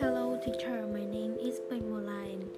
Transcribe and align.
Hello, 0.00 0.36
teacher. 0.44 0.84
My 0.92 1.04
name 1.04 1.36
is 1.40 1.60
Moline, 1.70 2.50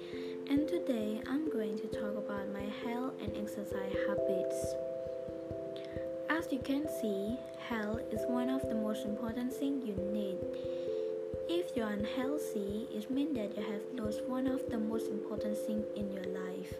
and 0.49 0.67
today 0.67 1.21
I'm 1.27 1.47
going 1.51 1.77
to 1.77 1.87
talk 1.89 2.17
about 2.17 2.51
my 2.51 2.65
health 2.83 3.13
and 3.21 3.37
exercise 3.37 3.93
habits. 4.07 4.73
As 6.31 6.51
you 6.51 6.57
can 6.57 6.87
see, 7.01 7.37
health 7.69 8.01
is 8.11 8.25
one 8.27 8.49
of 8.49 8.63
the 8.63 8.73
most 8.73 9.05
important 9.05 9.53
things 9.53 9.85
you 9.85 9.93
need. 10.11 10.32
Unhealthy, 11.93 12.87
it 12.91 13.11
means 13.11 13.35
that 13.35 13.55
you 13.55 13.61
have 13.61 13.81
lost 13.93 14.23
one 14.23 14.47
of 14.47 14.67
the 14.71 14.79
most 14.79 15.11
important 15.11 15.55
things 15.55 15.85
in 15.95 16.11
your 16.11 16.23
life. 16.23 16.73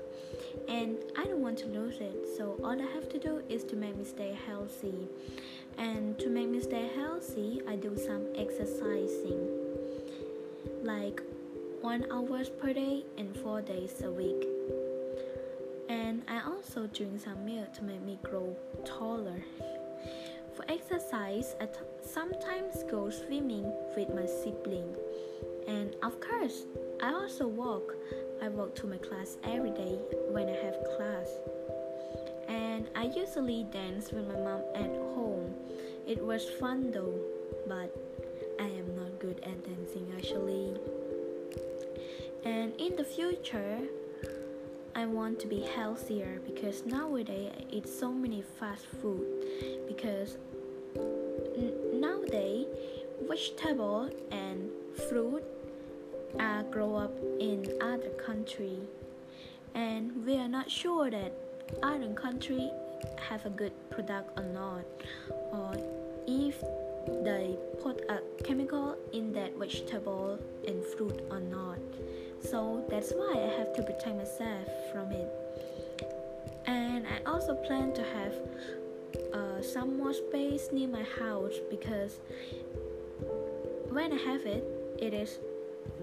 And 0.68 0.98
I 1.16 1.25
don't 1.25 1.43
want 1.43 1.59
to 1.59 1.68
lose 1.68 2.00
it, 2.00 2.27
so 2.36 2.55
all 2.63 2.82
I 2.82 2.88
have 2.95 3.09
to 3.09 3.20
do 3.20 3.44
is 3.48 3.63
to 3.66 3.76
make 3.76 3.95
me 3.95 4.05
stay 4.05 4.36
healthy. 4.48 5.07
And 5.77 6.18
to 6.18 6.30
make 6.30 6.49
me 6.49 6.62
stay 6.62 6.89
healthy, 6.95 7.62
I 7.68 7.76
do 7.76 7.95
some 7.95 8.26
exercising, 8.35 9.49
like 10.81 11.21
one 11.82 12.07
hours 12.12 12.49
per 12.49 12.73
day 12.73 13.05
and 13.16 13.38
four 13.38 13.62
days 13.62 14.02
a 14.04 14.09
week. 14.09 14.48
And 15.90 16.23
I 16.27 16.41
also 16.49 16.88
drink 16.88 17.21
some 17.21 17.45
milk 17.45 17.71
to 17.73 17.84
make 17.84 18.02
me 18.02 18.18
grow 18.23 18.57
taller. 18.84 19.43
Exercise, 20.70 21.55
I 21.59 21.66
t- 21.66 21.80
sometimes 22.03 22.84
go 22.90 23.09
swimming 23.09 23.71
with 23.95 24.13
my 24.13 24.26
sibling. 24.26 24.95
And 25.67 25.95
of 26.04 26.20
course, 26.20 26.66
I 27.02 27.13
also 27.13 27.48
walk. 27.48 27.95
I 28.41 28.49
walk 28.49 28.76
to 28.76 28.88
my 28.88 28.98
class 28.98 29.38
every 29.44 29.71
day 29.71 29.99
when 30.30 30.48
I 30.49 30.55
have 30.55 30.77
class. 30.98 31.30
And 32.48 32.88
I 32.95 33.05
usually 33.16 33.66
dance 33.71 34.12
with 34.12 34.27
my 34.27 34.40
mom 34.40 34.62
at 34.76 34.91
home. 35.16 35.54
It 36.07 36.23
was 36.23 36.49
fun 36.49 36.91
though, 36.91 37.20
but 37.68 37.95
I 38.59 38.66
am 38.66 38.95
not 38.95 39.20
good 39.20 39.40
at 39.43 39.63
dancing 39.66 40.07
actually. 40.18 40.76
And 42.45 42.73
in 42.79 42.95
the 42.95 43.04
future, 43.04 43.79
I 44.96 45.05
want 45.08 45.40
to 45.40 45.48
be 45.48 45.62
healthier 45.62 46.40
because 46.46 46.86
nowadays 46.86 47.52
I 47.58 47.63
eat 47.72 47.90
so 47.90 48.12
many 48.12 48.44
fast 48.60 48.86
food 49.02 49.26
because 49.88 50.38
nowadays 51.94 52.68
vegetable 53.27 54.10
and 54.32 54.70
fruit 55.10 55.44
are 56.40 56.63
grow 56.63 56.96
up 56.96 57.12
in 57.40 57.66
other 57.82 58.10
country. 58.10 58.77
And 59.74 60.26
we 60.26 60.38
are 60.38 60.48
not 60.48 60.70
sure 60.70 61.10
that 61.10 61.34
other 61.82 62.13
country 62.13 62.70
have 63.30 63.46
a 63.48 63.50
good 63.50 63.74
product 63.90 64.38
or 64.38 64.44
not 64.44 64.85
or 65.52 65.74
if 66.28 66.62
they 67.24 67.57
put 67.81 68.02
a 68.09 68.19
chemical 68.44 68.96
in 69.12 69.34
that 69.34 69.57
vegetable 69.57 70.40
and 70.68 70.84
fruit 70.84 71.22
or 71.30 71.40
not 71.40 71.80
so 72.50 72.84
that's 72.90 73.12
why 73.12 73.34
I 73.36 73.58
have 73.58 73.74
to 73.74 73.84
protect 73.84 74.16
myself 74.16 74.68
from 74.91 75.12
it. 75.12 75.30
And 76.66 77.06
I 77.08 77.30
also 77.30 77.56
plan 77.56 77.94
to 77.94 78.03
have 78.03 78.34
uh, 79.34 79.62
some 79.62 79.97
more 79.97 80.13
space 80.13 80.69
near 80.72 80.88
my 80.88 81.03
house 81.03 81.56
because 81.69 82.19
when 83.90 84.13
I 84.13 84.18
have 84.18 84.46
it, 84.46 84.63
it 85.00 85.13
is 85.13 85.40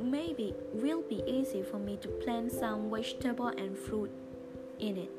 maybe 0.01 0.55
will 0.73 1.03
be 1.03 1.23
easy 1.27 1.63
for 1.63 1.79
me 1.79 1.97
to 1.99 2.09
plant 2.09 2.53
some 2.53 2.91
vegetable 2.91 3.49
and 3.49 3.77
fruit 3.77 4.11
in 4.79 4.97
it. 4.97 5.11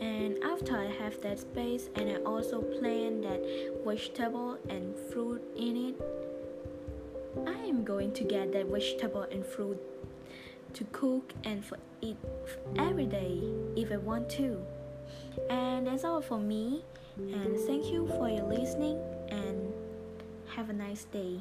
And 0.00 0.42
after 0.44 0.76
I 0.76 0.86
have 1.02 1.20
that 1.22 1.38
space 1.38 1.88
and 1.94 2.10
I 2.10 2.16
also 2.16 2.60
plant 2.60 3.22
that 3.22 3.42
vegetable 3.84 4.58
and 4.68 4.94
fruit 5.12 5.42
in 5.56 5.76
it, 5.88 5.94
I 7.46 7.66
am 7.66 7.84
going 7.84 8.12
to 8.12 8.24
get 8.24 8.52
that 8.52 8.66
vegetable 8.66 9.22
and 9.22 9.44
fruit 9.44 9.80
to 10.76 10.84
cook 10.92 11.32
and 11.44 11.64
for 11.64 11.78
eat 12.02 12.16
every 12.76 13.06
day 13.06 13.40
if 13.76 13.90
I 13.90 13.96
want 13.96 14.28
to. 14.40 14.60
And 15.48 15.86
that's 15.86 16.04
all 16.04 16.20
for 16.20 16.38
me. 16.38 16.84
And 17.16 17.58
thank 17.60 17.86
you 17.86 18.06
for 18.08 18.28
your 18.28 18.44
listening 18.44 19.00
and 19.30 19.72
have 20.48 20.68
a 20.68 20.74
nice 20.74 21.04
day. 21.04 21.40